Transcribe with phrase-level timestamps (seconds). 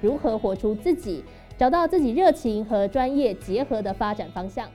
[0.00, 1.22] 如何活出自己，
[1.58, 4.66] 找到自己热情和专业结合的发展方向？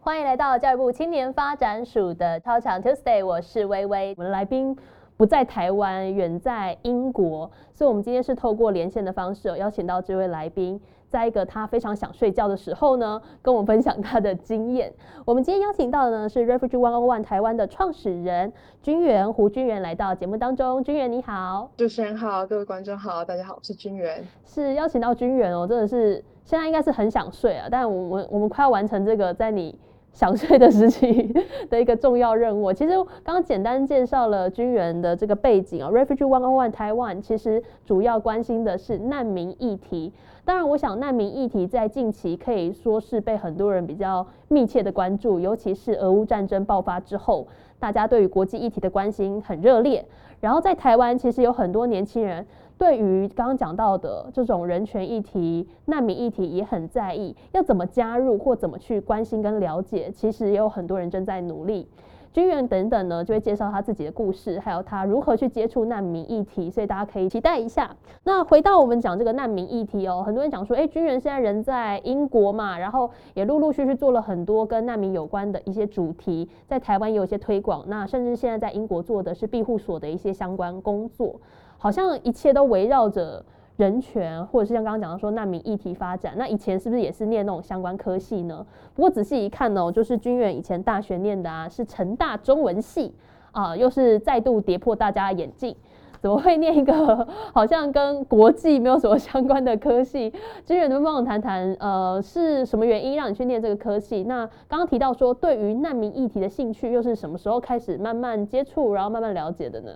[0.00, 4.14] 欢迎来到教育部青年发展署的超强 Tuesday，我是微微。
[4.18, 4.76] 我们来宾
[5.16, 10.78] 不在台湾，远在英国，所以我们今天是透过连线的方式邀请到这位来宾。
[11.08, 14.92] 在一个他非常想睡觉的时候呢，跟我们分享他的经验。
[15.24, 20.84] 我们今天邀请到的呢是 Refugee One On One 台湾的创始人君元胡君元来到节目当中。
[20.84, 24.24] 君元你好，主持人好，各位观众好，大家好，我是君元。
[24.44, 29.78] 是邀请到君元哦，真的是现在应该是很想睡啊，但我们我们快要完成这个在你。
[30.18, 31.32] 想睡的时期
[31.70, 32.72] 的一个重要任务。
[32.72, 40.12] 其实刚刚简单介绍了军援的这个背景啊，Refugee One On One Taiwan 其实主要关心的是难民议题。
[40.44, 47.46] 当然，我想难民议题在近期可以说是被很多人比较密切的关注，尤其是俄乌战争爆发之后，
[47.78, 50.04] 大家对于国际议题的关心很热烈。
[50.40, 52.44] 然后在台湾，其实有很多年轻人。
[52.78, 61.88] 对于刚刚讲到的这种人权议题、难民议题也很在意，要怎么加入或怎么去关心跟了解，其实也有很多人正在努力。
[62.32, 67.94] 军援等等呢，就会介绍他自己的故事，还有他如何去接触难民议题，所以大家可以期待一下。
[68.24, 81.40] 那回到我们讲这个难民议题哦，很多人讲说，哎，军人现在人在英国嘛，然后也陆陆续续做了很多跟难民有关的一些主题，在台湾也有一些推广，那甚至现在在英国做的是庇护所的一些相关工作。
[81.80, 83.44] 好像一切都围绕着
[83.78, 86.34] 人权，或者是像刚刚讲的说难民议题发展。
[86.36, 88.66] 那以前是不是也是念那种相关科系呢？
[88.92, 93.14] 不过仔细一看呢，就是军远以前大学念的啊，是成大中文系
[93.52, 95.76] 啊，又是再度跌破大家的眼镜，
[96.20, 100.28] 怎么会念一个 好像跟国际没有什么相关的科系？
[100.66, 104.24] 军远能不能帮我谈谈，呃，是什么原因让你去念这个科系？
[104.24, 109.92] 那刚刚提到说对于难民议题的兴趣，又是什么时候开始慢慢接触，然后慢慢了解的呢？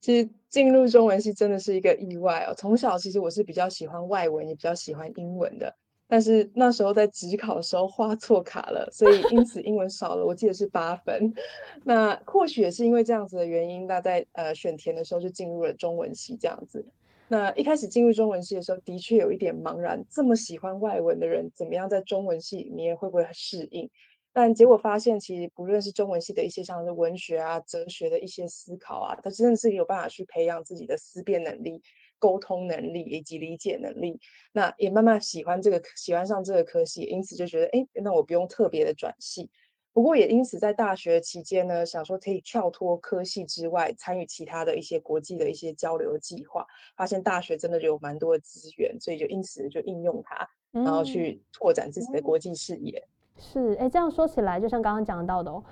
[0.00, 2.54] 其实进入中文系真的是一个意外哦。
[2.56, 5.70] 从小其实我是比较喜欢外文，也比较喜欢英文的。
[6.08, 11.30] 但是那时候在职考的时候画错卡了，所以因此英文少了，我记得是八分。
[11.84, 16.82] 那或许也是因为这样子的原因，那在呃选填的时候就进入了中文系这样子。
[17.28, 23.90] 那一开始进入中文系的时候，的确有一点茫然，这么喜欢外文的人，怎么样在中文系里面会不会适应？
[24.38, 31.82] 但结果发现，其实不论是中文系的一些像是文学啊、哲学的一些思考啊，他真的是有办法去培养自己的思辨能力、
[32.18, 34.20] 沟通能力以及理解能力。
[34.52, 39.50] 那也慢慢喜欢这个，喜欢上这个科系，因此就觉得，哎，那我不用特别的转系。
[39.94, 53.02] 不过也因此在大学期间呢，想说可以跳脱科系之外，参与其他的一些国际的一些交流计划，发现大学真的有蛮多的资源，所以就因此就应用它，然后去拓展自己的国际视野。
[53.38, 55.62] 是，哎，这样说起来，就像刚刚讲到的哦，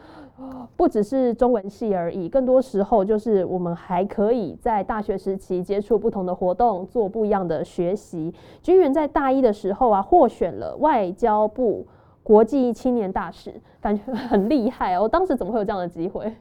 [0.76, 8.34] 不只是中文系而已，更多时候就是我们还可以在大学时期接触不同的活动，做不一样的学习。
[8.62, 11.86] 军元在大一的时候啊，获选了外交部
[12.22, 15.08] 国际青年大使，感觉很厉害哦。
[15.08, 16.34] 当时怎么会有这样的机会？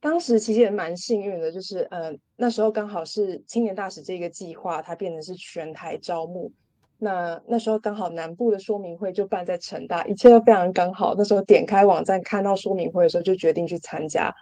[0.00, 6.50] 当时其实也蛮幸运的，就是呃，那时候刚好是青年大使这个计划，它变成是全台招募。
[6.98, 11.14] 那那时候刚好南部的说明会就办在成大，一切都非常刚好。
[11.16, 14.34] 那时候点开网站看到说明会的时候，就决定去参加。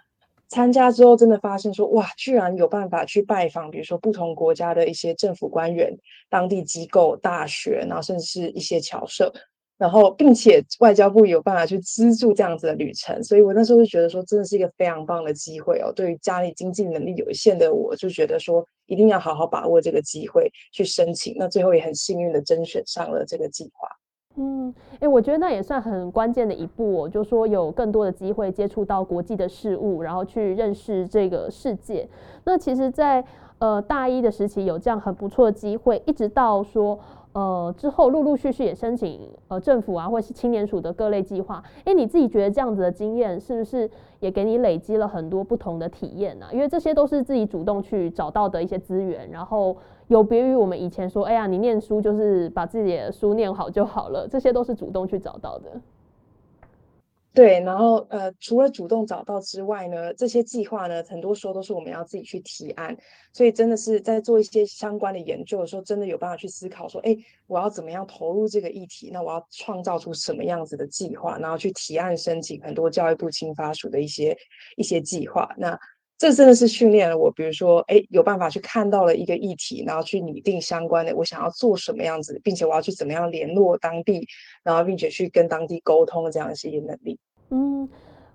[0.49, 5.91] 参加之后，真的发现说，哇，居然有办法去拜访，比如说不同国家的一些政府官员、
[6.29, 9.33] 当地机构、大学，然后甚至是一些侨社。
[9.83, 15.91] 然后，并且外交部有办法去资助这样子的旅程，所以我那时候就觉得说，真的是一个非常棒的机会哦。
[15.93, 21.35] 对于家里经济能力有限的我，就觉得说，一定要好好把握这个机会去申请。
[21.37, 23.89] 那最后也很幸运的甄选上了这个计划。
[24.37, 32.07] 嗯，哎，我觉得那也算很关键的一步哦，就说有更多的机会接触到国际的事物，然后去认识这个世界。
[32.45, 33.21] 那其实，在
[33.57, 36.97] 呃大一的时期有这样很不错的机会，一直到说。
[37.33, 41.63] 呃，之后陆陆续续也申请呃政府啊，或是青年署的各类计划。
[41.83, 43.89] 哎，你自己觉得这样子的经验是不是
[44.19, 46.45] 也给你累积了很多不同的体验呢？
[46.53, 49.75] 因为这些都是自己主动去找到的一些资源，然后
[50.07, 55.71] 有别于我们以前说，哎呀，你念书就是把自己的书念好就好了，这些都是主动去找到的。
[57.33, 62.95] 对，然后呃，除了主动找到之外呢，这些计划呢，很多时候都是我们要自己去提案，
[63.31, 69.09] 所以真的是在做一些相关的研究的时候，真的有办法去思考说，哎，我要怎么样投入这个议题？
[69.11, 71.39] 那我要创造出什么样子的计划？
[71.39, 74.37] 然后去提案申请很多教育部青发署的一些
[74.77, 75.51] 一些计划。
[75.57, 75.75] 那
[76.23, 84.25] 这真的是训练了我，比如说，哎，有办法去看到了一个议题，然后去拟定相关的我想要做什么样子，并且我要去怎么样联络当地，
[84.63, 87.19] 然后并且去跟当地沟通这样的一些能力。
[87.49, 87.89] 嗯，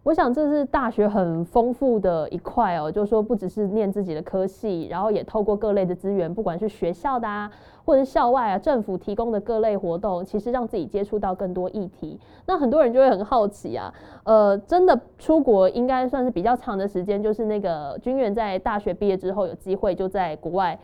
[0.04, 7.50] 我想这是大学很丰富的一块哦，就是说不只是念自己的科系，然后也透过各类的资源，不管是学校的啊，
[7.84, 12.18] 或者是校外啊，政府提供的各类活动，其实让自己接触到更多议题。
[12.46, 13.92] 那很多人就会很好奇啊，
[14.24, 20.78] 呃，真的出国应该算是比较长的时间，就是那个军员在大学毕业之后有机会就在国外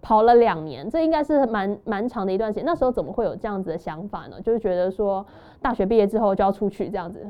[0.00, 2.64] 跑了两年，这应该是蛮蛮长的一段时间。
[2.64, 4.40] 那时候怎么会有这样子的想法呢？
[4.40, 5.26] 就是觉得说
[5.60, 7.26] 大学毕业之后就要出去这样子。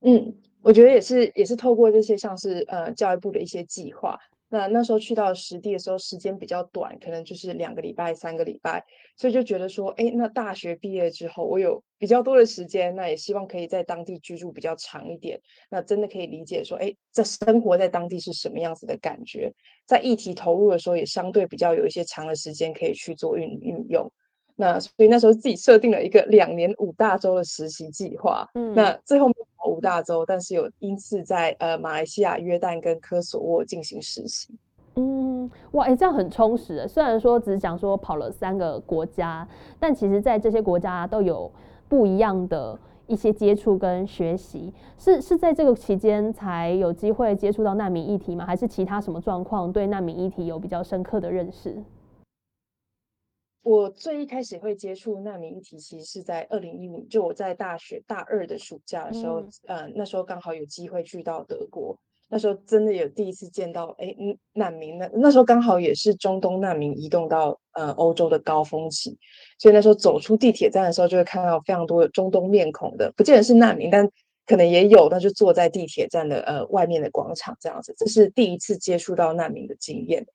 [0.00, 4.18] 嗯，我觉得也是，也是透过这些像是呃教育部的一些计划。
[4.50, 8.82] 那那时候去到实地的时候，时间比较短，可能就是两个礼拜、三个礼拜，
[9.14, 15.38] 所以就觉得说，哎，那大学毕业之后，我有比较多的时间，那也希望可以在当地居住比较长一点。
[15.68, 19.52] 那真的可以理解说，哎，这生活在当地是什么样子的感觉？
[19.84, 24.10] 在议题投入的时候，也相对比较有一些长的时间可以去做运运用。
[24.56, 29.34] 那所以那时候自己设定了一个两年五大洲的实习计划，嗯，那最后跑
[29.68, 34.54] 五大洲，但是有因此在呃马来西亚、约旦跟科索沃进行实习。
[34.96, 36.88] 嗯，哇，哎，这样很充实。
[36.88, 39.46] 虽然说只讲说跑了三个国家，
[39.78, 41.50] 但其实在这些国家都有
[41.88, 42.76] 不一样的
[43.06, 44.72] 一些接触跟学习。
[44.96, 48.44] 是是在这个期间才有机会接触到难民议题吗？
[48.44, 51.76] 还是其他什么状况对难民议题有比较深刻的认识？
[53.68, 61.94] 我最一开始会接触难民议题，其实是在二零一五，就我在大学大二的暑假的时候，呃，那时候刚好有机会去到德国，
[62.30, 64.16] 那时候真的有第一次见到，哎，
[64.54, 69.18] 难民那那时候刚好也是中东难民移动到呃欧洲的高峰期，
[69.58, 74.10] 所以那时候走出地铁站的时候，就会看到非常多的中东面孔的，不见得是难民，但
[74.46, 80.26] 可能也有，那就坐在地铁站的呃外面的广场这样子，这是第一次接触到难民的经验。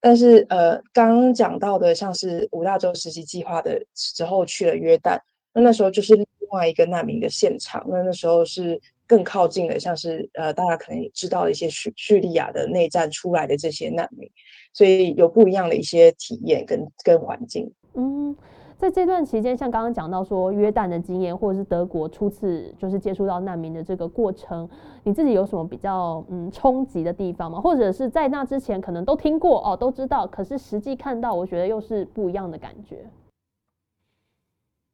[0.00, 5.18] 但是，呃，刚刚讲到的，像是五大洲实习计划的时候去了约旦，
[5.52, 7.84] 那那时候就是另外一个难民的现场。
[7.88, 14.30] 那那时候是更靠近的，像是呃，大家可能也知道的一些叙叙利亚的内战出来的这些难民，
[14.72, 17.72] 所以有不一样的一些体验跟跟环境。
[17.94, 18.36] 嗯。
[18.78, 24.68] 在这段期间，像刚刚讲到说约旦的经验，或者是德国初次就是接触到难民的这个过程，
[25.02, 27.60] 你自己有什么比较嗯冲击的地方吗？
[27.60, 33.04] 或者是在那之前可能都听过哦，都知道，可是实际看到，我觉得又是不一样的感觉。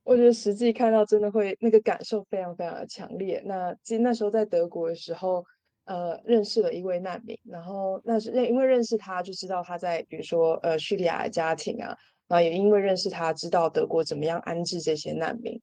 [0.03, 3.43] 我觉得实际看到真的会那个感受非常非常的强烈。
[3.45, 5.45] 那其实那时候在德国的时候，
[5.85, 11.95] 呃，认识了一位难民，然后那是因为认识他就知道他在比如说呃叙利亚的家庭啊。
[12.29, 15.61] 然后也因为认识他，知道德国怎么样安置这些难民。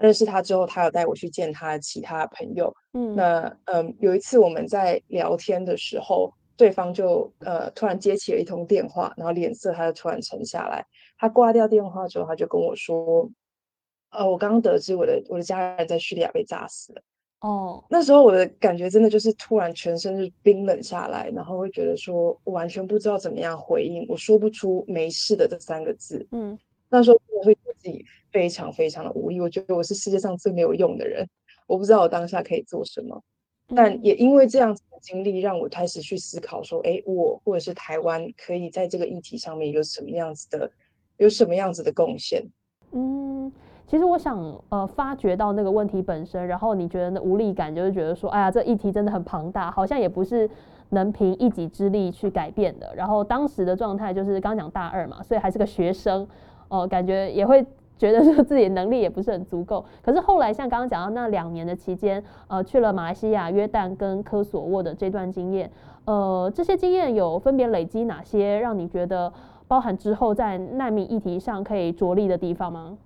[0.00, 2.72] 认识他之后，他有带我去见他的其他朋友。
[2.92, 10.84] 嗯，那嗯，有一次我们在聊天的时候，对方就呃突然接起了一通电话，然后脸色他就突然沉下来。
[11.18, 13.28] 他挂掉电话之后，他就跟我说
[14.10, 17.02] ：“呃，我刚刚得知我的我的家人在叙利亚被炸死了。”
[17.40, 26.26] 哦，那时候我的感觉真的就是突然全身是冰冷下来，然后会觉得说我完全不知道怎么样回应，我说不出没事的这三个字。
[26.32, 31.24] 嗯，那时候我会觉得自己非常非常的无力，我觉得我是世界上最没有用的人，
[31.68, 33.22] 我不知道我当下可以做什么。
[33.76, 40.68] 但也因为这样子的经历，让我开始去思考说，哎，我或者是台湾可以在这个议题上面有什么样子的，
[41.18, 42.44] 有什么样子的贡献？
[42.90, 43.52] 嗯。
[43.88, 50.48] 其实我想，呃，发掘到那个问题本身，然后你觉得那无力感，就是觉得说，哎呀，这议题真的很庞大，好像也不是
[50.90, 52.92] 能凭一己之力去改变的。
[52.94, 56.28] 然后当时的状态就是刚讲大二嘛，所以还是个学生，
[56.68, 57.64] 哦，感觉也会
[57.96, 59.82] 觉得说自己能力也不是很足够。
[60.02, 65.70] 可是后来像刚刚讲到那两年的期间，呃，去了马来西亚、约旦跟科索沃的这段经验，
[66.04, 69.32] 呃，这些经验有分别累积哪些让你觉得
[69.66, 72.98] 包含之后在难民议题上可以着力的地方吗？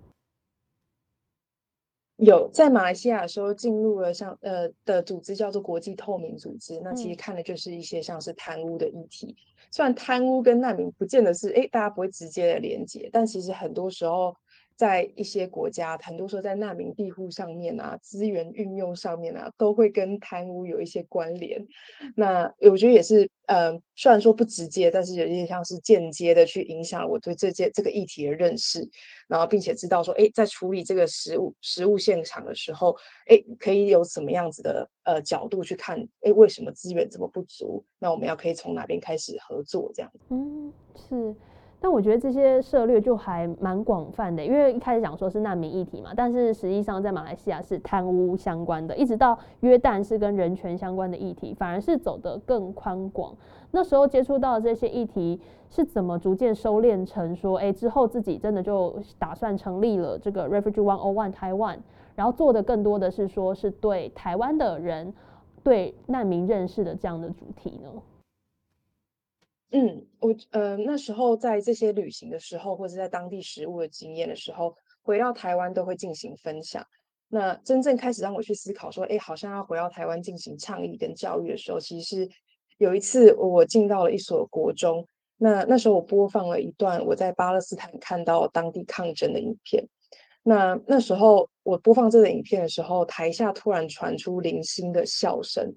[2.24, 9.36] 有在马来西亚的时候进入了像呃的组织叫做国际透明组织，那其实看的就是一些像是贪污的议题。
[9.72, 14.34] 虽然贪污跟难民不见得是哎大家不会直接的连接，但其实很多时候
[14.76, 21.64] 在一些国家，很多时候在难民庇护上面啊，资源运用上面啊，都会跟贪污有一些关联。
[22.16, 28.88] 那我觉得也是，呃，虽然说不直接，但是有点像是间接的去影响我对这件这个议题的认识，
[29.28, 37.84] 然后并且知道说，哎，在处理这个食物食物现场的时候，哎，可以有什么样子的呃角度去看，哎，为什么资源这么不足？
[37.98, 40.12] 那我们要可以从哪边开始合作这样？
[40.30, 41.34] 嗯，是。
[41.82, 53.34] 但我觉得这些涉略就还蛮广泛的，因为一开始讲说是难民议题嘛，但是实际上在马来西亚是贪污相关的，一直到约旦是跟人权相关的议题，反而是走得更宽广。
[53.72, 61.78] 那时候接触到这些议题是怎么逐渐收敛成说，哎，之后自己真的就打算成立了这个 Refugee One O One Taiwan，
[62.14, 65.12] 然后做的更多的是说是对台湾的人
[65.64, 67.90] 对难民认识的这样的主题呢？
[69.74, 76.86] 嗯，我呃那时候在这些旅行的时候，或者在当地食物的经验的时候，回到台湾都会进行分享。
[77.28, 82.30] 那真正开始让我去思考说，哎，好像要回到台湾进行倡议跟教育的时候，其实是
[82.76, 85.06] 有一次我进到了一所国中，
[85.38, 89.82] 那那时候我播放了一段我在巴勒斯坦看到当地抗争的影片。
[90.42, 95.72] 那那时候我播放这个影片的时候，台下突然传出零星的笑声。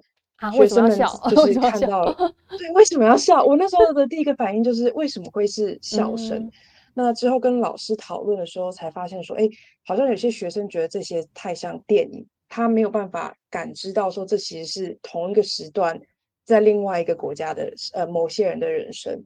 [0.54, 0.92] 学生们
[1.30, 2.14] 就 是看到了，
[2.58, 3.44] 对，为什么要笑？
[3.44, 6.52] 我那时候的第一个反应就是为什么会是笑声？
[6.94, 9.50] 那之后跟老师讨论的时候，才发现说，哎，
[9.86, 16.00] 好像有些学生觉得这些太像电影，他没有办法感知到说这其实是同一个时段
[16.46, 19.24] 在另外一个国家的呃某些人的人生。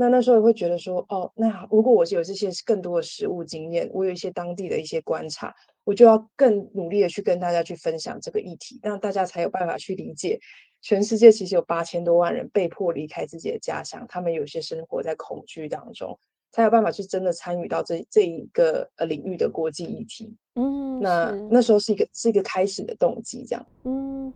[0.00, 5.54] 那那时候会觉得说，哦，那如果我是有这些更多的实物经验，我有一些当地的一些观察。
[5.84, 10.38] 我就要更努力的去跟大家去分享这个议题，让大家才有办法去理解，
[10.82, 16.16] 全世界其实有八千多万人被迫离开自己的家乡，他们有些生活在恐惧当中，
[16.52, 20.36] 才有办法去真的参与到这这一个呃领域的国际议题。
[20.54, 23.66] 嗯，那那时候是一个是一个开始的动机，这样。
[23.84, 24.32] 嗯，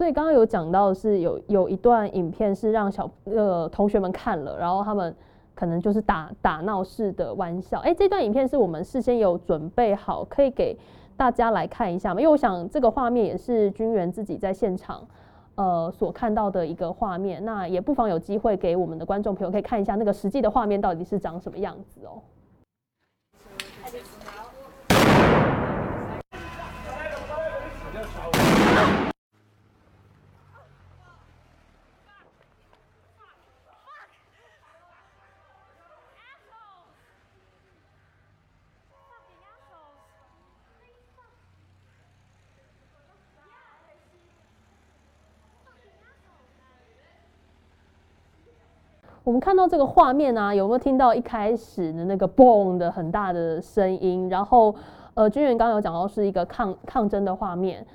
[0.00, 5.14] 所以刚刚有讲到是有有一段影片是让小呃同学们看了，然后他们。
[5.52, 10.74] 可能就是打打闹式的玩笑，哎，这段影片是我们事先有准备好，可以给
[11.18, 12.20] 大家来看一下吗？
[12.20, 15.06] 因为我想这个画面也是军员自己在现场
[15.56, 22.22] 呃所看到的一个画面，那也不妨有机会给我们的观众朋友可以看一下那个实际的画面到底是长什么样子哦。
[49.30, 54.28] 我们看到这个画面啊，有没有听到一开始的那个嘣的很大的声音？
[54.28, 54.74] 然后，
[55.14, 57.86] 呃，军员刚刚有讲到是一个抗抗争的画面。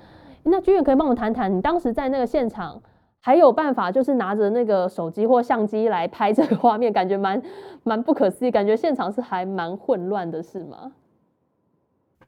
[0.44, 2.80] 那军员可以帮我们谈谈，你当时在那个现场
[3.20, 7.42] 还有办法，就是拿着那个手机或相机来拍这个画面，感觉蛮
[7.82, 10.90] 蛮不可思议，感觉现场是还蛮混乱的，是吗？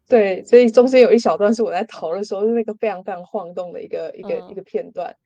[0.06, 5.16] 对，所以中间有一小段是我在逃的时候，是那个非常非常晃动的一个一个一个片段。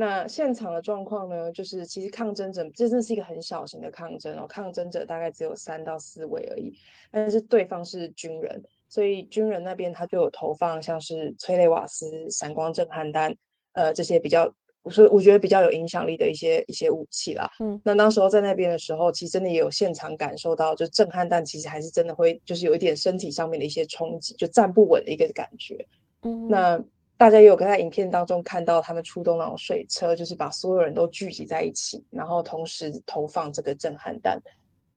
[0.00, 1.50] 那现场的状况呢？
[1.50, 4.46] 就是其实抗争者，这真是一个很小型的抗争哦。
[4.48, 6.72] 抗争者大概只有三到四位而已，
[7.10, 13.34] 但是对方是军人，所以军人那边他就有投放像是催泪瓦斯、闪光震撼弹，
[13.72, 14.48] 呃，这些比较，
[14.84, 17.50] 我说我觉得比较有影响力的一些一些武器啦。
[17.58, 25.84] 嗯，那当时候在那边的时候，其实真的也有现场感受到，就震撼弹其实还是真的会，就是有一点身体上面的一些冲击，就站不稳的一个感觉。
[26.22, 26.80] 嗯，那。
[27.18, 34.40] 大家也有在影片当中看到他们出动那种水车，就是把所有人都聚集在一起，然后同时投放这个震撼弹。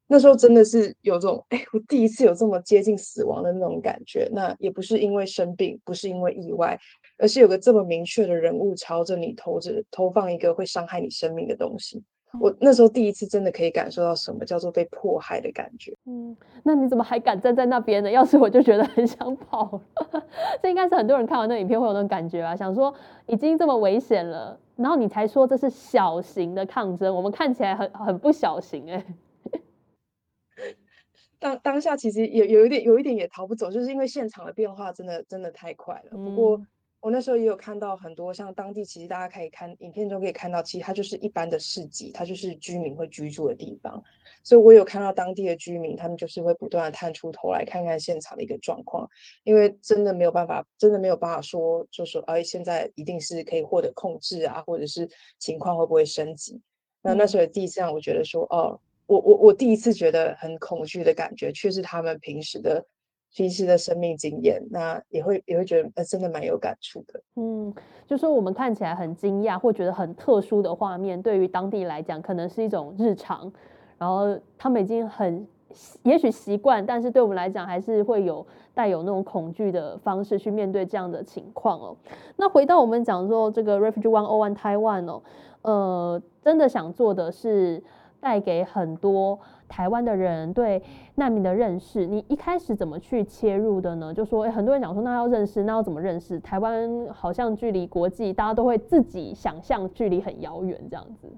[0.05, 4.29] 那时候真的是有种，哎，我第一次有这么接近死亡的那种感觉。
[4.31, 6.77] 那也不是因为生病，不是因为意外，
[7.17, 12.03] 而是有个这么明确的人物朝着你投着投放一个会伤害你生命的东西。
[12.39, 15.93] 我那时候第一次真的可以感受到什么叫做被迫害的感觉。
[16.05, 18.09] 嗯，那你怎么还敢站在那边呢？
[18.09, 19.81] 要是我就觉得很想跑。
[20.61, 22.93] 这应该是很多人看完那影片会有那种感觉吧，想说
[23.27, 29.05] 已经这么危险了，然后你才说这是小型的抗争，我们看起来很很不小型哎。
[31.39, 36.17] 当当下其实有有一点有一点也逃不走，就是因为现场的变化真的真的太快了。
[36.17, 36.61] 不过。
[37.01, 44.01] 我那时候也有看到很多像当地，其实大家可以看影片中可以看到，其实它就是一般的市集，它就是居民会居住的地方。
[44.43, 49.09] 所以我有看到当地的居民，他们就是会不断的探出头来看看现场的一个状况，
[49.43, 56.61] 因为真的没有办法，真的没有办法说，就说哎，现在一定是可以获得控制啊，或者是情况会不会升级？
[57.01, 62.85] 那那时候第一次让我觉得说，哦，我我我第一次觉得很恐惧的感觉，却是他们平时的。
[63.31, 67.21] 其实的生命经验，那也会也会觉得呃真的蛮有感触的。
[67.37, 67.73] 嗯，
[68.05, 73.49] 就说我们看起来很惊讶或觉得很特殊的画面，对于当地来讲可能是一种日常，
[73.97, 75.47] 然后他们已经很
[76.03, 81.95] 也许习惯，但是对我们来讲还是会有带有那种恐惧的方式去面对这样的情况哦。
[82.35, 85.21] 那回到我们讲说这个 Refugee One O One Taiwan 哦，
[85.61, 87.81] 呃，真的想做的是
[88.19, 89.39] 带给很多。
[89.71, 90.83] 台湾的人对
[91.15, 94.13] 难民的认识，你一开始怎么去切入的呢？
[94.13, 96.37] 就说，很多人讲说，那要认识，那要怎么认识？
[96.41, 101.31] 台湾好像距离国际，大家都会自己想象距离很遥远这样子。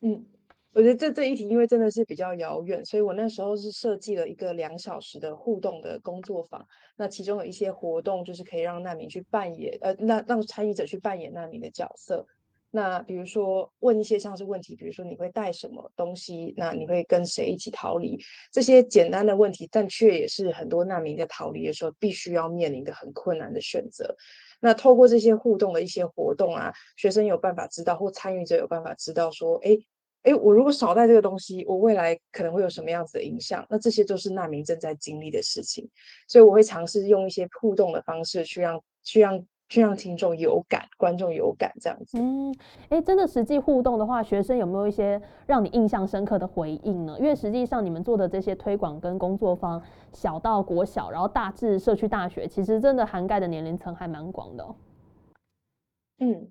[0.00, 0.24] 嗯，
[0.72, 6.66] 我觉得这这一题因为真的是比较遥远，所以我那时候是设计了一个两小时的互动的工作坊。
[6.96, 12.26] 那其中有一些活动，就是可以让难民去扮演，呃，那让参与者去扮演难民的角色。
[12.70, 16.52] 那比如说问一些像是问题，比如说你会带什么东西？
[16.56, 18.18] 那你会跟谁一起逃离？
[18.52, 24.14] 这些简单的问题，但却也是很多难民在逃离的时候必须要面临的很困难的选择。
[24.60, 29.78] 那透过这些互动的一些活动啊，学生有办法知道，或参与者有办法知道说，哎
[30.24, 33.66] 哎，我如果少带这个东西，我未来可能会有什么样子的影响？
[33.70, 35.88] 那这些都是难民正在经历的事情，
[36.28, 39.42] 所以我会尝试用一些互动的方式去让去让。
[39.68, 42.18] 去让听众有感，观众有感，这样子。
[42.18, 42.54] 嗯，
[42.88, 47.14] 哎，真的实际互动的话，学生有没有一些让你印象深刻的回应呢？
[47.18, 49.82] 因为实际上你们做的这些推广跟工作坊，
[50.14, 54.74] 小到国小，然后大至社区大学，其实真的涵盖的年龄层还蛮广的。
[56.20, 56.50] 嗯，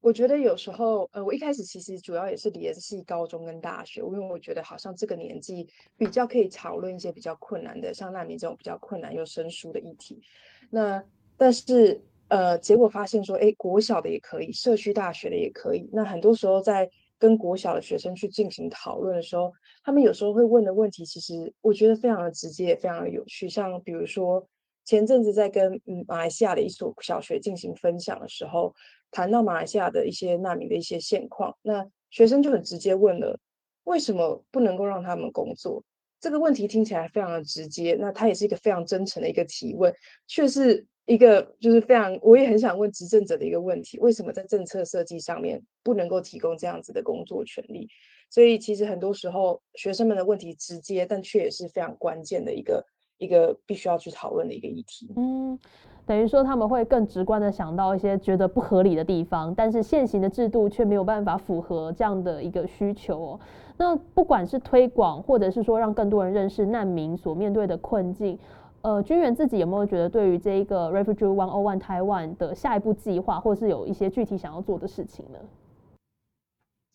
[0.00, 5.68] 我觉得有时候，呃，我一开始其实主要也是联系高中跟大学，因为我觉得好像这个年纪
[5.98, 10.22] 比较可以讨论一些比较困难的，像难民这种比较困难又生疏的议题。
[10.70, 11.04] 那
[11.36, 12.00] 但是。
[12.28, 15.88] 呃，结果发现说，哎，国小的也可以，社区大学的也可以。
[15.92, 16.88] 那很多时候在
[17.18, 19.52] 跟国小的学生去进行讨论的时候，
[19.84, 23.48] 他们有时候会问的问题，其实我觉得非常的直接，也非常的有趣。
[23.48, 24.44] 像比如说，
[24.84, 28.74] 前阵子在跟嗯马来西亚的一所小学进行分享的时候，
[29.10, 33.38] 谈到马来西亚的一些难民的一些现况，那学生就很直接问了，
[33.84, 35.84] 为什么不能够让他们工作？
[36.20, 39.94] 这个问题听起来非常的直接，那他也是一个非常真诚的一个提问，
[40.26, 40.86] 却是。
[41.06, 47.88] 一个就是非常，我也很想问执政者的一个问题：为什么在政策设计上面不能够提供这样子的工作权利？
[48.30, 52.84] 所以其实很多时候学生们的问题直接，但却也是非常关键的一个
[53.18, 55.12] 一个必须要去讨论的一个议题。
[55.16, 55.58] 嗯，
[56.06, 63.18] 等于说他们会更直观的想到一些觉得不合理的地方，但是现行的制度却没有办法符合这样的一个需求。
[63.20, 63.40] 哦
[63.76, 68.38] 那不管是推广，或者是说让更多人认识难民所面对的困境。
[68.84, 75.38] 呃，军员自己有没有觉得对于这一个 Refugee One O One Taiwan 的下一步计划，或是有一些具体想要做的事情呢？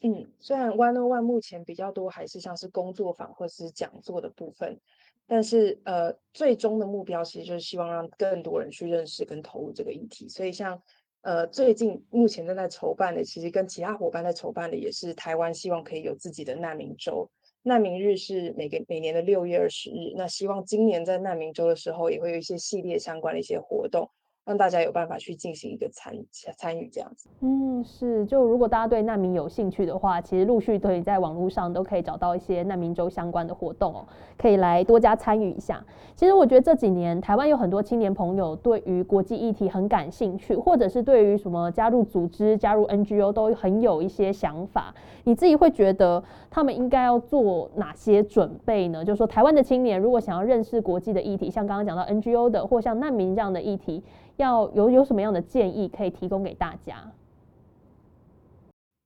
[0.02, 4.80] 嗯，虽然 One O One 目前比较多还是像是工作坊或是讲座的部分，
[5.26, 10.30] 但是呃，最终的目标其实就是希望让更多人去认识跟投入这个议题。
[10.30, 10.80] 所以像
[11.22, 17.28] 呃最近目前正在筹办的，其实跟其他伙伴在筹办的也是台湾希望可以有自己的难民周。
[17.64, 24.10] 难民日是每个每年的六月二十日，那希望今年在难民周的时候也会有一些系列相关的一些活动。
[24.50, 26.12] 让大家有办法去进行一个参
[26.58, 27.30] 参与这样子。
[27.42, 28.26] 嗯，是。
[28.26, 34.08] 就如果大家对难民有兴趣的话，其实陆续可以在网络上都可以找到一些难民周相关的活动哦，
[34.40, 35.86] 可以来多加参与一下。
[36.16, 44.96] 其实我觉得这几年台湾有很多青年朋友对于国际议题很感兴趣，或者是对于什么加入组织、加入 NGO 都很有一些想法。
[45.26, 49.06] 你自己会觉得他们应该要做哪些准备呢？
[49.06, 54.04] 就是说，台湾的青年如果想要认识国际的议题，像刚刚讲到 NGO 的，或像难民这样的议题。
[54.40, 57.12] 要有有什么样的建议可以提供给大家？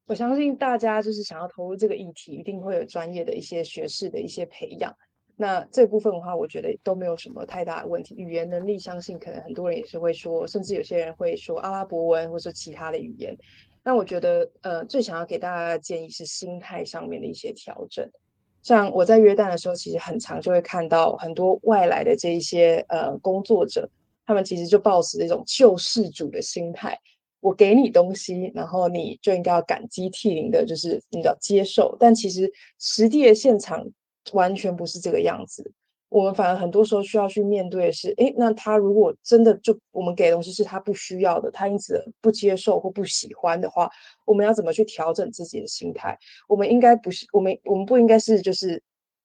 [0.05, 4.93] 我相信大家就是想要投入这个议题，一定会有专业的一些学士的一些培养。
[5.35, 8.13] 那这部分的话，我觉得都没有什么太大的问题。
[8.15, 13.35] 语言能力，相信可能很多人也是会说，甚至有些人会说阿拉伯文或者说其他的语言。
[13.83, 18.07] 那我觉得，呃，最想要给大家的建议是心态上面的一些调整。
[18.61, 23.89] 像我在约旦的时候，其实很常就会看到很多外来的这一些呃工作者。
[24.25, 26.97] 他们其实就抱持一种救世主的心态，
[27.39, 31.95] 我给你东西，然后你就应该要感激涕零的，就是你要接受。
[31.99, 33.85] 但其实实地的现场
[34.31, 35.71] 完全不是这个样子。
[36.09, 43.89] 我们反而很多时候需要去面对的是，诶，那他如果真的就我们给的东西是他不需要的，他因此不接受或不喜欢的话，
[44.23, 46.15] 我们要怎么去调整自己的心态？
[46.47, 48.79] 我们应该不是我们我们不应该是就是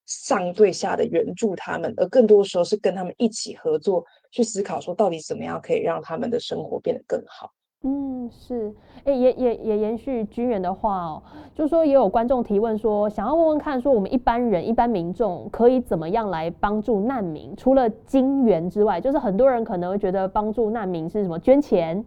[0.09, 4.03] 上对下的援助他们，而更多的时候是跟他们一起合作。
[4.31, 7.51] 去思考说，到底怎么样可以让他们的生活变得更好？
[7.83, 8.73] 嗯，是，
[9.05, 11.23] 哎，也也也延续军援的话哦，
[11.55, 17.55] 就是说也有观众提问说，想要问问看，说我们一般人、一般民众可以怎么样来帮助难民？
[17.55, 22.03] 除了金援之外，就是很多人可能会觉得帮助难民是什么捐钱，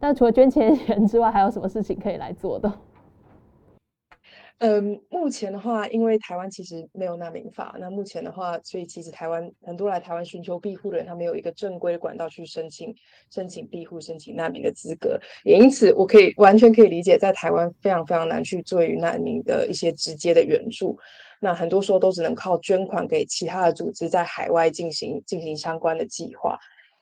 [0.00, 2.70] 但除了捐钱钱 之外，还有什么事情可以来做的？
[4.58, 12.94] 嗯，目前的话，因为台湾其实没有难民法，那目前的话，所以其实台湾很多来台湾寻求庇护的人，他没有一个正规的管道去申请
[13.30, 20.98] 申请庇护、申请难民的资格，也因此，我可以完全可以理解，在台湾非常非常难去做于难民的一些直接的援助，
[21.38, 26.58] 那很多时候都只能靠捐款给其他的组织在海外进行进行相关的计划。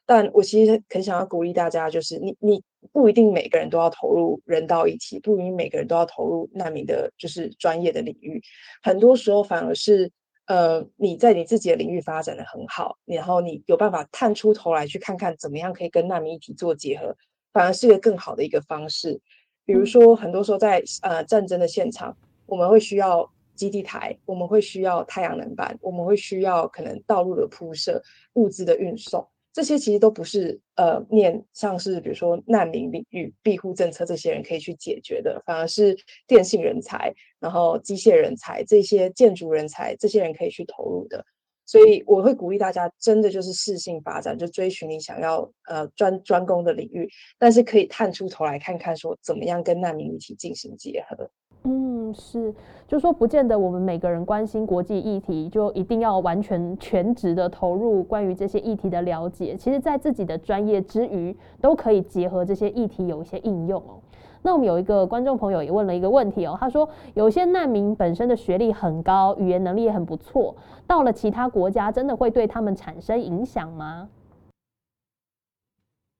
[0.06, 8.40] 但我其实很想要鼓励大家，就是你你不一定每个人都要投入人道议题，不一定每个人都要投入难民的，就是专业的领域。
[8.82, 10.10] 很多时候反而是，
[10.46, 17.16] 呃，你在你自己的领域发展的很好，然后你有办法探出头来去看看怎么样可以跟难民议题做结合，
[17.52, 19.20] 反而是一个更好的一个方式。
[19.64, 22.14] 比如说，很多时候在呃战争的现场，
[22.46, 28.02] 我们会需要基地台，我们会需要太阳能板，我们会需要可能道路的铺设、
[28.34, 29.26] 物资的运送。
[29.54, 41.24] 这些其实都不是呃，面像是比如说难民领域庇护政策这些人可以去解决的，反而是电信人才，然后机械人才这些建筑人才这些人可以去投入的。
[41.66, 51.30] 所以我会鼓励大家，真的就是适性发展，就追寻你想要呃专专攻的领域，但是可以探出头来看看说怎么样跟难民一起进行结合。
[51.66, 52.54] 嗯，是，
[52.86, 59.56] 就说不见得我们每个人关心国际议题，就一定要完全全职的投入关于这些议题的了解。
[59.56, 63.96] 其实，在自己的专业之余，都可以结合这些议题有一些应用哦。
[64.42, 70.54] 那我们有一个观众朋友也问了一个问题哦，他说，有些难民本身的学历很高，语言能力也很不错，
[70.86, 74.10] 到了其他国家，真的会对他们产生影响吗？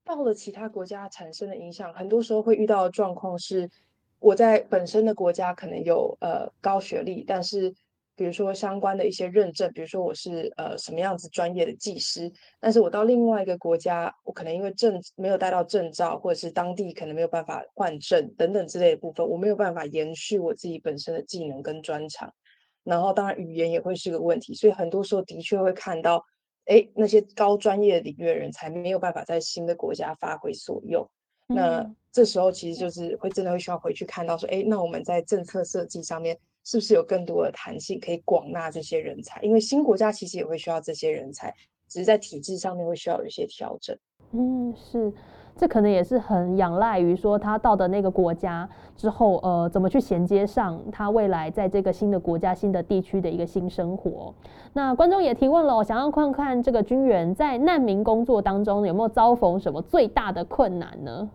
[0.07, 3.69] 到了其他国家产生的影响，很多时候会遇到的状况是。
[4.25, 7.71] 我在本身的国家可能有呃高学历，但是
[8.17, 22.33] 比如说相关的一些认证，比如说我是呃什么样子专业的技师，但是我到另外一个国家，我可能因为证没有带到证照，或者是当地可能没有办法换证等等之类的部分，我没有办法延续我自己本身的技能跟专长，
[22.83, 26.25] 然后当然语言也会是个问题，所以很多时候的确会看到，
[26.65, 31.07] 哎那些高专业领域的人才没有办法在新的国家发挥所用。
[31.47, 39.41] 那这时候其实就是会真的会需要回去看到说，哎，那我们在政策设计上面是不是有更多的弹性，可以广纳这些人才？
[39.43, 41.55] 因为新国家其实也会需要这些人才，
[41.89, 43.97] 只是在体制上面会需要有一些调整。
[44.33, 45.13] 嗯，是。
[45.57, 54.35] 这可能也是很仰赖于说他到的那个国家之后，呃，怎么去衔接上他未来在这个新的国家、新的地区的一个新生活。
[54.73, 61.31] 那观众也提问了，想要看看这个军援在难民工作当中有没有遭逢什么最大的困难呢？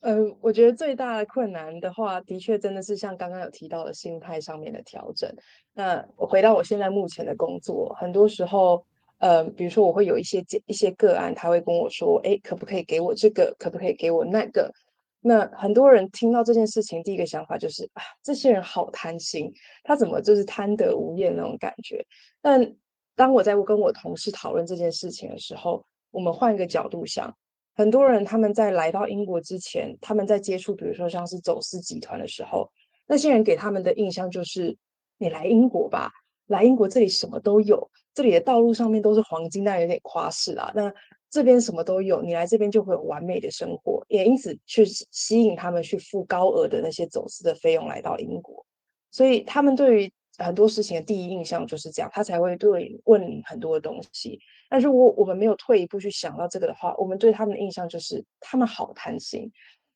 [0.00, 5.30] 嗯，我觉得最大的困难的话，的确真的是像刚刚有提到的心态上面的调整。
[5.74, 8.82] 那我回到我现在目前的工作，很多时候。
[9.18, 13.54] 呃，比如说我会有一些一些个案，他会跟我说，哎，可不可以给我这个？
[13.58, 14.72] 可不可以给我那个？
[15.20, 19.52] 那很多人听到这件事情，第一个想法就是啊，这些人好贪心，
[19.82, 22.04] 他怎么就是贪得无厌那种感觉？
[22.40, 22.74] 但
[23.16, 27.36] 当我在跟我同事讨论这件事情的时候，我们换一个角度想，
[27.74, 32.70] 很多人他们在来到英国之前，他们在接触，比如说像是走私集团的时候，
[33.08, 34.76] 那些人给他们的印象就是，
[35.18, 36.12] 你来英国吧。
[36.46, 40.72] 来英国这里什么都有，这里的道路上面都是黄金，但有点夸饰啦。
[40.74, 40.92] 那
[41.30, 48.66] 这边什么都有，你来这边就会有完美的生活，也因此去吸引他们去付高额的那些走私的费用来到英国。
[49.12, 54.40] 所以他们对于很多事情的第一印象就是这样，他才会对问你很多的东西。
[54.68, 59.48] 但如果我们没有退一步去想到这个的话，我们对他们的印象就是他们好贪心。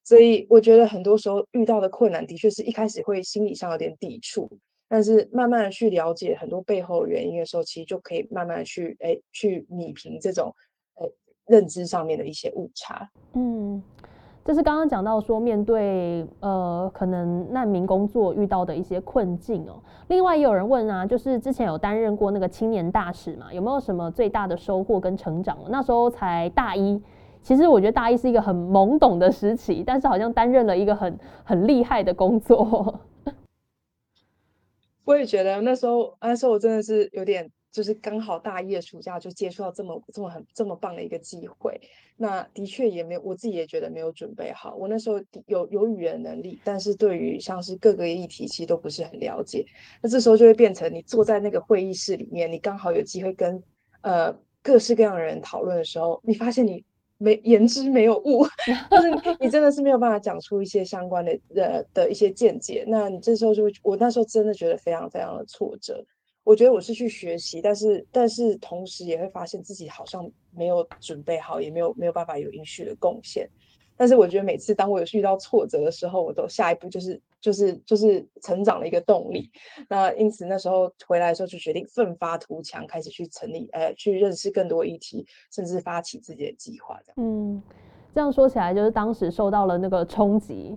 [0.05, 4.49] 所以我觉得很多时候遇到的困难，的确是一开始会心理上有点抵触。
[4.93, 10.55] 但是慢慢的去了解很多背后的原因的时候，其实就可以慢慢去哎去弥平这种
[10.97, 11.11] 呃
[11.47, 13.09] 认知上面的一些误差。
[13.33, 13.83] 嗯，
[14.45, 19.83] 这是刚刚讲到说面对呃可能难民工作遇到的一些困境哦。
[20.09, 25.57] 另外也有人问啊，就是之前有担任过那个青年大使嘛，有没有什么最大的收获跟成长？
[25.71, 27.03] 那时候才大一，
[27.41, 33.01] 其实我觉得大一是一个很懵懂的时期，但是好像担任了一个很很厉害的工作。
[35.05, 41.81] 我也觉得那时候，那时候我真的是有点，就是刚好大一的暑假就接触到这么这么很这么棒的一个机会。
[42.17, 44.77] 那的确也没有，我自己也觉得没有准备好。
[44.77, 49.67] 我那时候有有语言能力，但是对于像是各个议题其实都不是很了解。
[50.01, 53.61] 那这时候就会变成你坐在那个会议室里面，你刚好有机会跟
[54.03, 56.85] 呃各式各样的人讨论的时候，你发现你
[57.23, 58.45] 没言之没有物，
[58.91, 62.85] 就是你真的是没有办法讲出一些相关的呃的一些见解。
[62.89, 66.05] 那你这时候就，我那时候真的觉得非常非常的挫折。
[66.45, 73.49] 我觉得我是去学习，但是但是同时也会发现自己好像没有准备好，也没有没有办法有应许的贡献。
[74.03, 79.49] 但是我觉得每次当我有遇到挫折的时候，我都下一步就是就是就是成长的一个动力。
[79.89, 86.99] 那因此那时候回来的时候就决定奋发图强，开始去成立呃去认识更多议题，甚至发起自己的计划。
[87.07, 87.63] 这样，嗯，
[88.13, 90.77] 这样说起来就是当时受到了那个冲击。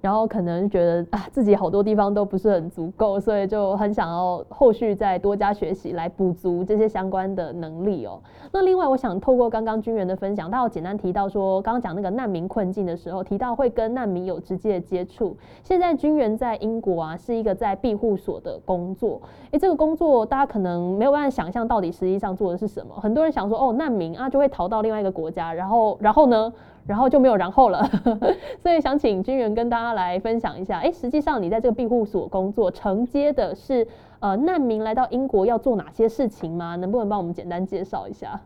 [0.00, 8.20] 然后可能觉得啊自己好多地方都不是很足够，所以就很想要后续再多加学习来补足这些相关的能力哦。
[8.52, 15.36] 那另外，我想透过刚刚军人的分享，他有简单提到说，刚刚讲那个难民困境的时候，提到会跟难民有直接的接触。
[15.62, 19.20] 现在军人在英国啊，是一个在庇护所的工作。
[19.50, 22.94] 诶，这个工作大家可能没有办法想象到底实际上做的是什么。
[22.94, 26.52] 很多人想说，哦，难民啊就会逃到另外一个国家，然后然后呢？
[26.90, 27.88] 然后就没有然后了，
[28.60, 30.80] 所以想请军员跟大家来分享一下。
[30.80, 33.86] 哎，实际上你在这个庇护所工作，承接的是
[34.18, 36.74] 呃难民来到英国要做哪些事情吗？
[36.74, 38.44] 能不能帮我们简单介绍一下？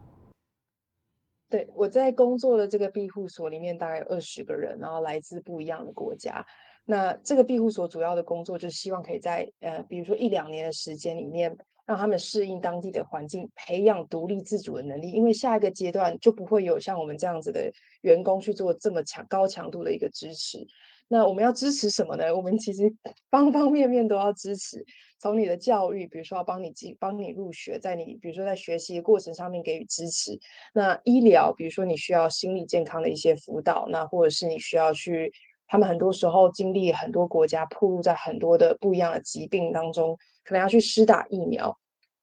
[1.48, 6.44] 对，我在工作的这个庇护所里面大概有二十个人，然后来自不一样的国家。
[6.84, 11.56] 那这个庇护所主要的工作就是希望可以在呃，比如说一两年的时间里面。
[11.86, 15.10] 让他们适应当地的环境，培养独立自主的能力。
[15.10, 17.70] 因为下一个阶段就不会有像我们这样子的
[18.04, 20.64] 员工去做这么强高强度的一个支持。
[21.08, 22.34] 那我们要支持什么呢？
[22.34, 22.90] 我们其实
[23.30, 24.84] 方方面面都要支持。
[25.18, 30.38] 从你的教育，比如说要帮你进帮你入学，在你比如说在学习的过程上面给予支持。
[30.74, 35.32] 那医疗，比如说你需要心理健康的一些辅导，那或者是你需要去，
[35.66, 40.16] 他们很多时候经历很多国家，暴露在很多的不一样的疾病当中。
[40.42, 41.74] 可能要去施打疫苗，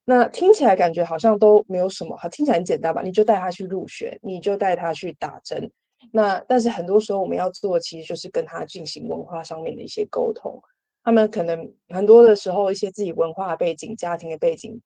[0.03, 3.01] 那听起来感觉好像都没有什么，好听起来很简单吧？
[3.01, 5.71] 你就带他去入学，你就带他去打针。
[6.11, 10.59] 那但是很多时候我们要做，其实就是跟他进行文化上面的一些沟通。
[11.03, 14.81] 他们可能很多的时候，一些自己文化背景、家庭的背景，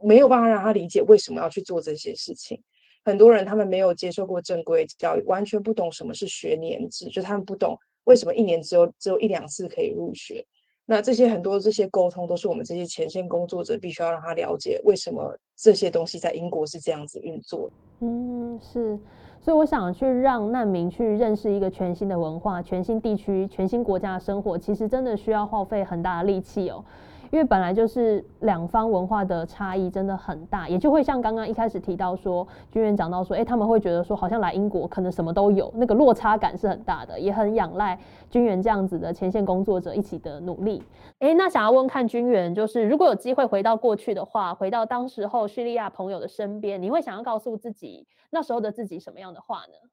[0.00, 2.62] 没有办法让他理解为什么要去做这些事情。
[3.04, 10.46] 很多人他们没有接受过正规教育，完全不懂什么是学年制，就他们不懂为什么一年只有只有一两次可以入学。
[10.84, 17.70] 那这些很多这些沟通都是我们这些前线工作者必须要让他了解为什么这些东西在英国是这样子运作。
[18.00, 18.98] 嗯，是，
[19.40, 26.84] 所以我想去让难民去认识一个全新的文化、全新地区、全新国家的生活，其实真的需要耗费很大的力气哦。
[27.32, 40.82] 因为本来就是两方文化的差异真的很大，也就会像刚刚一开始提到说，军员讲到说，哎，他们会觉得说，好像来英国可能什么都有，那个落差感是很大的，也很仰赖军员这样子的前线工作者一起的努力。
[41.20, 49.91] 哎，那想要问看军员，就是如果有机会回到过去的话，回到当时候叙利亚朋友的身边，你会想要告诉自己那时候的自己什么样的话呢？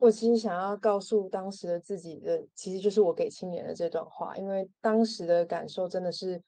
[0.00, 6.42] 我其实想要告诉当时的自己的，其实就是我给青年的这段话，因为当时的感受真的是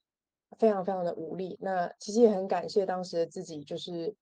[0.59, 1.59] 非常非常的无力。
[1.61, 4.15] 那其实也很感谢当时的自己，就是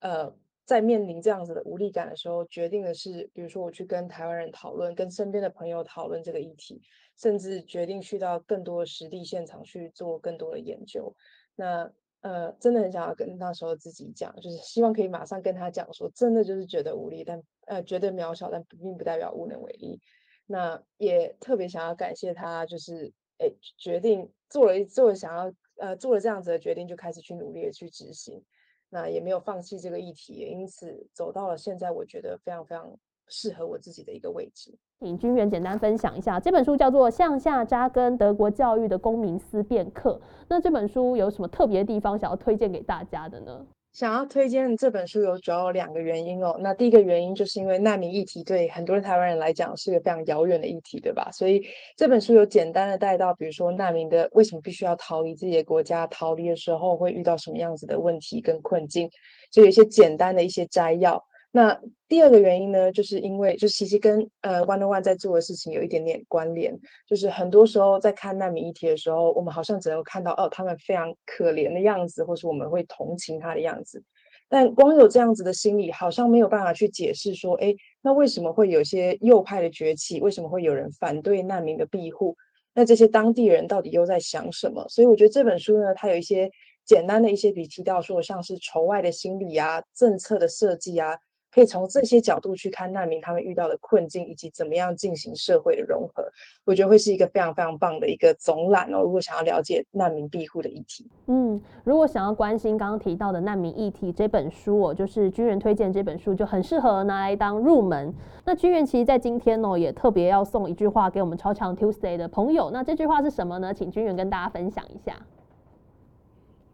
[0.00, 6.82] 呃，在面临这样子的无力感的时候，决定的是，比如说我去跟台湾人讨论，跟身边的朋友讨论这个议题，
[7.16, 11.14] 甚至决定去到更多的实地现场去做更多的研究。
[11.54, 11.88] 那
[12.22, 20.00] 呃，真的很想要跟那时候自己讲，就是希望可以马上跟他讲说，真的就是觉得无力，但呃觉得渺小，但并不代表无能为力。
[20.46, 28.42] 那也特别想要感谢他，就是哎决定做了做了想要呃做了这样子的决定，就开始去努力的去执行。
[28.88, 32.98] 那也没有放弃这个议题，因此走到了现在，我觉得非常非常。
[33.32, 40.20] 适合我自己的一个位置，请君元简单分享一下这本书叫做《向下扎根德国教育的公民思辨课》。
[40.48, 43.66] 那这本书有什么特别的地方想要推荐给大家的呢？
[43.92, 46.56] 想要推荐这本书有主要有两个原因哦。
[46.60, 51.28] 那第一个原因就是因为难民议题对很多台湾人来讲是一个非常遥远的议题，对吧？
[51.30, 51.62] 所以
[51.94, 59.10] 这本书有简单的带到，比如说难民的为什么必须要逃离自己的国家，逃离的时候会遇到什么样子的问题跟困境，
[59.50, 61.22] 就有一些简单的一些摘要。
[61.54, 66.74] 那第二个原因呢，就是因为就其实跟呃 One on One 在做的事情有一点点关联，
[67.06, 74.02] 就是很多时候在看难民议题的时候，我们好像只能看到哦他们非常可怜的样子，或是我们会同情他的样子，
[74.48, 80.22] 但光有这样子的心理，好像没有办法去解释说，哎，那为什么会有些右派的崛起？
[80.22, 82.34] 为什么会有人反对难民的庇护？
[82.72, 84.86] 那这些当地人到底又在想什么？
[84.88, 86.50] 所以我觉得这本书呢，它有一些
[86.86, 91.14] 简单的一些比提到说，像是仇外的心理啊，政策的设计啊。
[91.52, 96.24] 可以从这些角度去看难民他们遇到的困境，以及怎么样进行社会的融合。
[96.64, 99.02] 我觉得会是一个非常非常棒的一个总览哦。
[99.02, 108.14] 如果想要了解难民庇护的议题，嗯，如果想要关心刚刚提到的难民议题，这本书哦，就是军人推荐这本书，就很适合拿来当入门。
[108.44, 112.70] 那军人其实在今天哦，也特别要送一句话给我们超强 Tuesday 的朋友。
[112.70, 113.74] 那这句话是什么呢？
[113.74, 115.14] 请军人跟大家分享一下。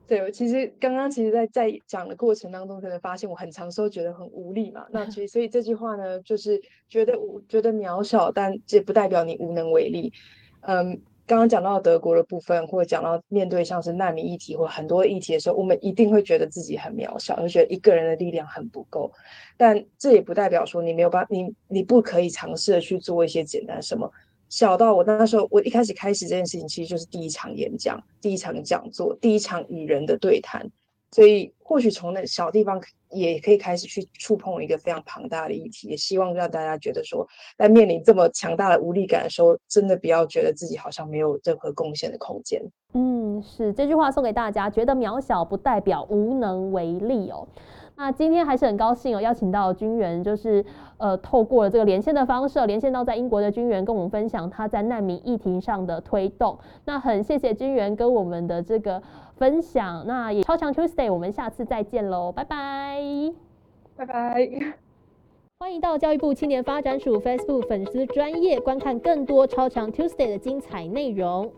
[0.08, 4.86] 对，其实刚刚其实，在在讲的过程当中，可能发现我很长时候觉得很无力嘛。
[4.90, 10.10] 那其实， 所以这句话呢，就是觉得我觉得渺小，但这不代表你无能为力。
[10.62, 19.12] 嗯，刚刚讲到德国的部分，或者讲到面对像是难民议题或很多议题的时候，我们一定会觉得自己很渺小，会觉得一个人的力量很不够。
[19.58, 24.10] 但这也不代表说你没有办，你你不可以尝试的去做一些简单什么。
[24.48, 30.68] 小到我那时候，我一开始开始这件事情，其实就是第一场演讲、第一场讲座、第一场与人的对谈。
[31.10, 35.88] 所以，或许从那小地方也可以开始去触碰一个非常庞大的议题。
[35.88, 42.62] 也希望让大家觉得说，在面临这么强大的无力感的时候，真的不要觉得自己好像没有任何贡献的空间。
[42.92, 47.48] 嗯，是这句话送给大家，觉得渺小不代表无能为力哦。
[47.98, 50.64] 那今天还是很高兴哦，邀请到军援，就是
[50.98, 56.56] 呃，透过了这个连线的方式，连线到在英国的军援，跟我们分享他在难民议题上的推动。
[56.84, 59.02] 那很谢谢军援跟我们的这个
[59.34, 60.04] 分享。
[60.06, 63.02] 那也超强 Tuesday，我们下次再见喽，拜拜，
[63.96, 64.48] 拜拜。
[65.58, 71.50] 欢迎到教育部青年发展署 Facebook 粉丝专业观看更多超强 Tuesday 的精彩内容。